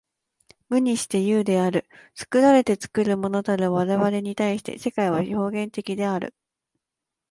[0.67, 1.85] 無にして有である。
[2.15, 6.33] 作られて作るものたる我々に対して、世界は表現的である。